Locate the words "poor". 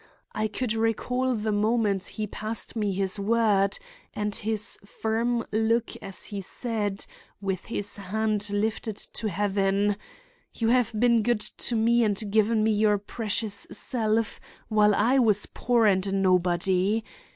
15.45-15.85